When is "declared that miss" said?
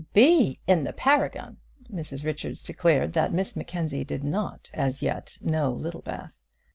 2.63-3.55